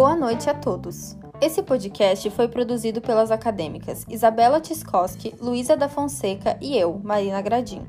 [0.00, 1.14] Boa noite a todos.
[1.42, 7.86] Esse podcast foi produzido pelas acadêmicas Isabela Tiskoski, Luísa da Fonseca e eu, Marina Gradim.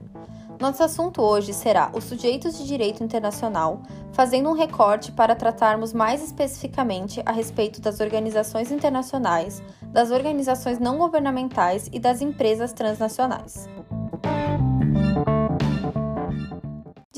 [0.60, 6.22] Nosso assunto hoje será os sujeitos de direito internacional, fazendo um recorte para tratarmos mais
[6.22, 13.70] especificamente a respeito das organizações internacionais, das organizações não governamentais e das empresas transnacionais.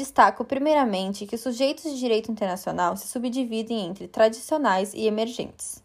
[0.04, 5.82] Destaco primeiramente que os sujeitos de direito internacional se subdividem entre tradicionais e emergentes.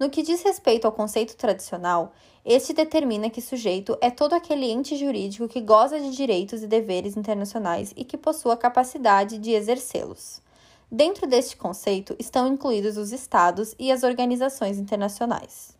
[0.00, 2.14] No que diz respeito ao conceito tradicional,
[2.46, 7.14] este determina que sujeito é todo aquele ente jurídico que goza de direitos e deveres
[7.14, 10.40] internacionais e que possua capacidade de exercê-los.
[10.90, 15.77] Dentro deste conceito estão incluídos os Estados e as organizações internacionais.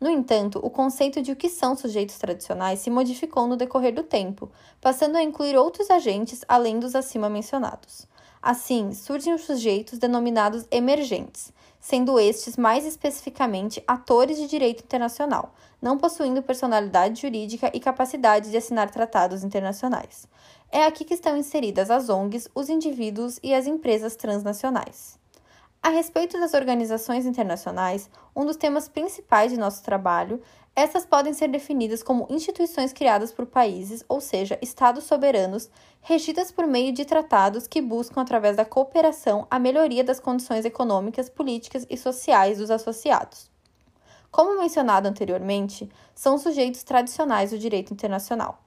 [0.00, 4.02] No entanto, o conceito de o que são sujeitos tradicionais se modificou no decorrer do
[4.02, 4.50] tempo,
[4.80, 8.08] passando a incluir outros agentes além dos acima mencionados.
[8.40, 15.98] Assim, surgem os sujeitos denominados emergentes, sendo estes mais especificamente atores de direito internacional, não
[15.98, 20.26] possuindo personalidade jurídica e capacidade de assinar tratados internacionais.
[20.72, 25.19] É aqui que estão inseridas as ONGs, os indivíduos e as empresas transnacionais.
[25.82, 30.42] A respeito das organizações internacionais, um dos temas principais de nosso trabalho,
[30.76, 35.70] essas podem ser definidas como instituições criadas por países, ou seja, estados soberanos,
[36.02, 41.30] regidas por meio de tratados que buscam, através da cooperação, a melhoria das condições econômicas,
[41.30, 43.50] políticas e sociais dos associados.
[44.30, 48.62] Como mencionado anteriormente, são sujeitos tradicionais do direito internacional.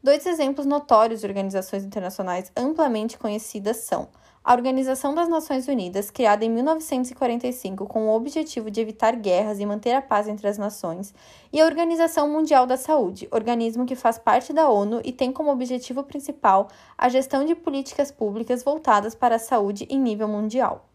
[0.00, 4.08] Dois exemplos notórios de organizações internacionais amplamente conhecidas são
[4.44, 9.66] a Organização das Nações Unidas, criada em 1945 com o objetivo de evitar guerras e
[9.66, 11.14] manter a paz entre as nações,
[11.52, 15.52] e a Organização Mundial da Saúde, organismo que faz parte da ONU e tem como
[15.52, 16.68] objetivo principal
[16.98, 20.88] a gestão de políticas públicas voltadas para a saúde em nível mundial.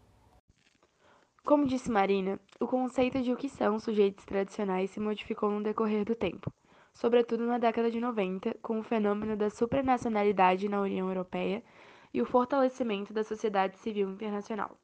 [1.42, 6.04] Como disse Marina, o conceito de o que são sujeitos tradicionais se modificou no decorrer
[6.04, 6.52] do tempo,
[6.92, 11.62] sobretudo na década de 90, com o fenômeno da supranacionalidade na União Europeia
[12.12, 14.78] e o fortalecimento da sociedade civil internacional.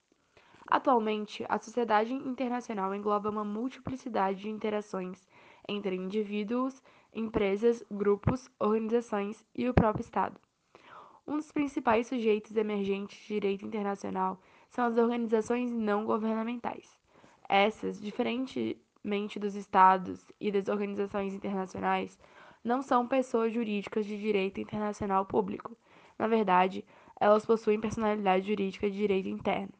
[0.66, 5.28] Atualmente, a sociedade internacional engloba uma multiplicidade de interações
[5.68, 6.82] entre indivíduos,
[7.12, 10.40] empresas, grupos, organizações e o próprio Estado.
[11.26, 16.98] Um dos principais sujeitos emergentes de direito internacional são as organizações não governamentais.
[17.48, 22.18] Essas, diferentemente dos Estados e das organizações internacionais,
[22.62, 25.76] não são pessoas jurídicas de direito internacional público.
[26.18, 26.84] Na verdade,
[27.24, 29.72] elas possuem personalidade jurídica de direito interno.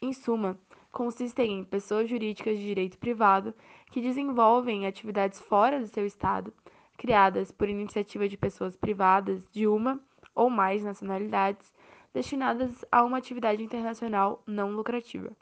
[0.00, 0.58] Em suma,
[0.90, 3.52] consistem em pessoas jurídicas de direito privado
[3.90, 6.50] que desenvolvem atividades fora do seu Estado,
[6.96, 10.00] criadas por iniciativa de pessoas privadas de uma
[10.34, 11.70] ou mais nacionalidades,
[12.14, 15.36] destinadas a uma atividade internacional não lucrativa.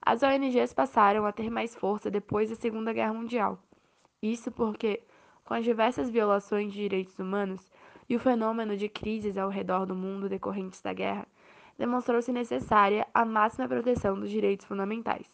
[0.00, 3.58] As ONGs passaram a ter mais força depois da Segunda Guerra Mundial.
[4.22, 5.02] Isso porque,
[5.44, 7.70] com as diversas violações de direitos humanos,
[8.08, 11.26] e o fenômeno de crises ao redor do mundo decorrentes da guerra,
[11.78, 15.30] demonstrou-se necessária a máxima proteção dos direitos fundamentais.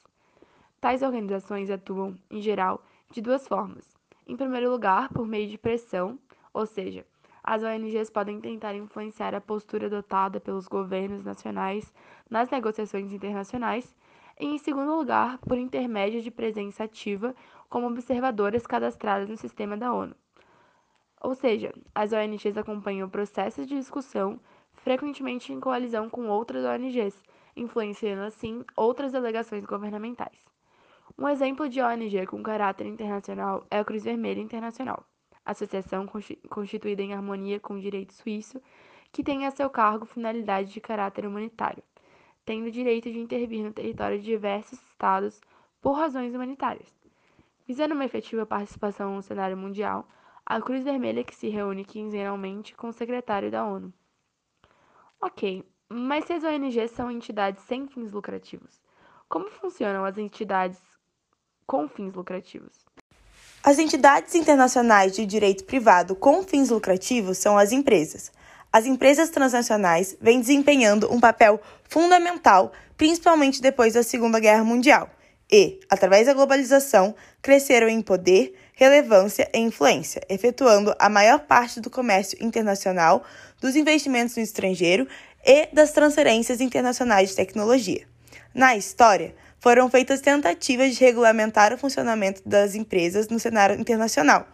[0.80, 3.98] Tais organizações atuam, em geral, de duas formas.
[4.26, 6.18] Em primeiro lugar, por meio de pressão,
[6.54, 7.04] ou seja,
[7.42, 11.92] as ONGs podem tentar influenciar a postura adotada pelos governos nacionais
[12.30, 13.94] nas negociações internacionais,
[14.38, 17.34] e, em segundo lugar, por intermédio de presença ativa
[17.68, 20.14] como observadoras cadastradas no sistema da ONU.
[21.20, 24.40] Ou seja, as ONGs acompanham processos de discussão,
[24.72, 27.22] frequentemente em coalizão com outras ONGs,
[27.54, 30.48] influenciando assim outras delegações governamentais.
[31.18, 35.04] Um exemplo de ONG com caráter internacional é a Cruz Vermelha Internacional,
[35.44, 36.06] associação
[36.48, 38.60] constituída em harmonia com o direito suíço,
[39.12, 41.82] que tem a seu cargo finalidade de caráter humanitário,
[42.46, 45.40] tendo o direito de intervir no território de diversos estados
[45.82, 46.88] por razões humanitárias.
[47.66, 50.08] Visando uma efetiva participação no cenário mundial,
[50.50, 53.94] a Cruz Vermelha que se reúne quinzenalmente com o secretário da ONU.
[55.22, 58.80] Ok, mas se as ONGs são entidades sem fins lucrativos,
[59.28, 60.80] como funcionam as entidades
[61.64, 62.84] com fins lucrativos?
[63.62, 68.32] As entidades internacionais de direito privado com fins lucrativos são as empresas.
[68.72, 75.08] As empresas transnacionais vêm desempenhando um papel fundamental, principalmente depois da Segunda Guerra Mundial,
[75.48, 81.90] e, através da globalização, cresceram em poder, relevância e influência, efetuando a maior parte do
[81.90, 83.22] comércio internacional,
[83.60, 85.06] dos investimentos no estrangeiro
[85.44, 88.06] e das transferências internacionais de tecnologia.
[88.54, 94.48] Na história, foram feitas tentativas de regulamentar o funcionamento das empresas no cenário internacional,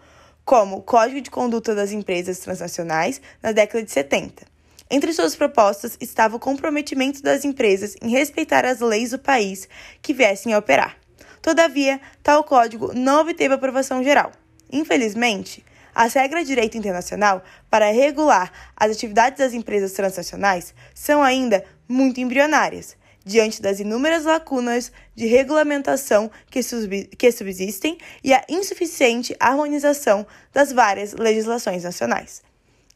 [0.45, 4.45] como o Código de Conduta das Empresas Transnacionais na década de 70.
[4.91, 9.69] Entre suas propostas estava o comprometimento das empresas em respeitar as leis do país
[10.03, 11.06] que viessem a operar.
[11.47, 14.33] Todavia, tal código não obteve aprovação geral.
[14.69, 15.65] Infelizmente,
[15.95, 17.41] as regras de direito internacional
[17.71, 24.91] para regular as atividades das empresas transnacionais são ainda muito embrionárias, diante das inúmeras lacunas
[25.15, 26.61] de regulamentação que,
[27.31, 32.43] subsistem e a insuficiente harmonização das várias legislações nacionais.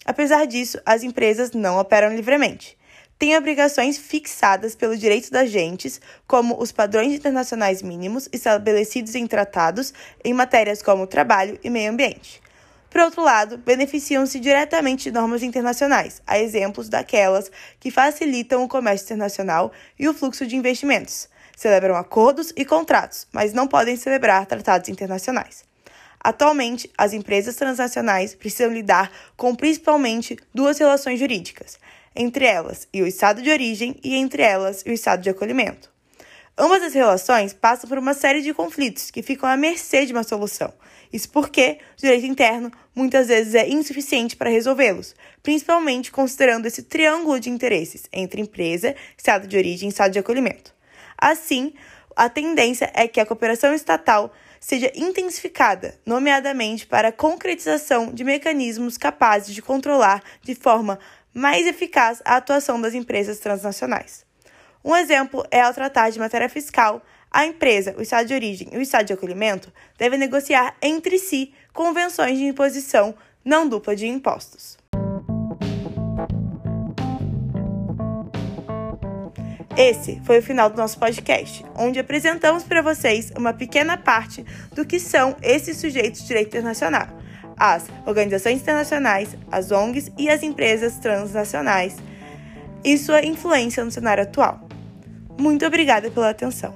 [0.04, 2.76] Apesar disso, as empresas não operam livremente.
[3.20, 9.92] Têm obrigações fixadas pelo direito das agentes, como os padrões internacionais mínimos estabelecidos em tratados
[10.24, 12.40] em matérias como trabalho e meio ambiente.
[12.88, 19.04] Por outro lado, beneficiam-se diretamente de normas internacionais, a exemplos daquelas que facilitam o comércio
[19.04, 21.28] internacional e o fluxo de investimentos.
[21.54, 25.62] Celebram acordos e contratos, mas não podem celebrar tratados internacionais.
[26.18, 31.78] Atualmente, as empresas transnacionais precisam lidar com principalmente duas relações jurídicas,
[32.20, 35.90] entre elas e o estado de origem e entre elas e o estado de acolhimento.
[36.56, 40.22] Ambas as relações passam por uma série de conflitos que ficam à mercê de uma
[40.22, 40.70] solução.
[41.10, 47.40] Isso porque o direito interno muitas vezes é insuficiente para resolvê-los, principalmente considerando esse triângulo
[47.40, 50.74] de interesses entre empresa, estado de origem e estado de acolhimento.
[51.16, 51.72] Assim,
[52.14, 54.30] a tendência é que a cooperação estatal
[54.60, 60.98] seja intensificada, nomeadamente para a concretização de mecanismos capazes de controlar de forma
[61.32, 64.24] mais eficaz a atuação das empresas transnacionais.
[64.84, 68.78] Um exemplo é ao tratar de matéria fiscal, a empresa, o estado de origem e
[68.78, 74.78] o estado de acolhimento devem negociar entre si convenções de imposição não dupla de impostos.
[79.76, 84.84] Esse foi o final do nosso podcast, onde apresentamos para vocês uma pequena parte do
[84.84, 87.08] que são esses sujeitos de direito internacional,
[87.60, 91.96] as organizações internacionais, as ONGs e as empresas transnacionais
[92.82, 94.66] e sua influência no cenário atual.
[95.38, 96.72] Muito obrigada pela atenção.